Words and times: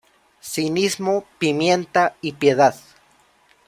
Cinismo, 0.41 1.25
pimienta 1.37 2.15
y 2.21 2.31
piedad. 2.31 2.73